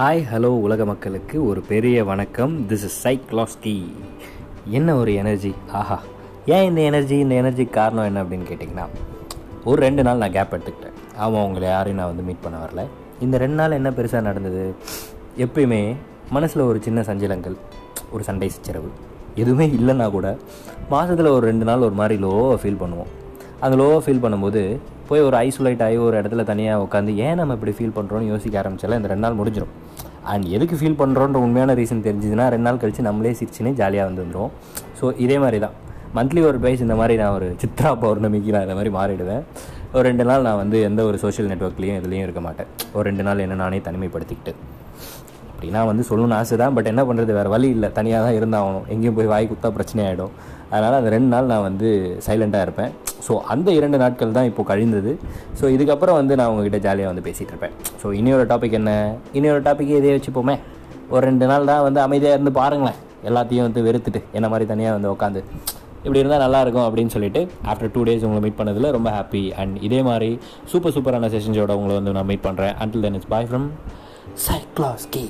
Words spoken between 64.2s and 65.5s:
என்ன மாதிரி தனியாக வந்து உட்காந்து